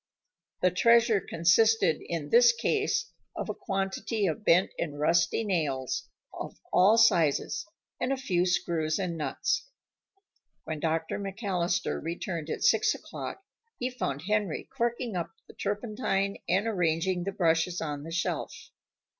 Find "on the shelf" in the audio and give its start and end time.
17.79-18.71